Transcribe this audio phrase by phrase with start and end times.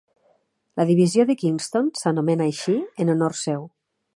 [0.81, 3.69] La divisió de Kingston s'anomena així en honor seu.